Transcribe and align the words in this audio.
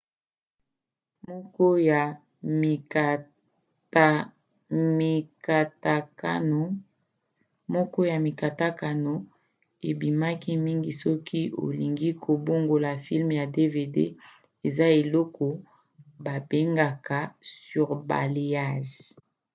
moko 7.73 8.03
ya 8.11 8.17
mikatakatano 8.25 9.13
ebimaki 9.89 10.51
mingi 10.65 10.91
soki 11.01 11.41
olingi 11.65 12.09
kobongola 12.23 12.91
filme 13.05 13.33
na 13.39 13.45
dvd 13.55 13.95
eza 14.67 14.87
eloko 15.01 15.45
babengaka 16.25 17.17
surbalayage 17.65 18.95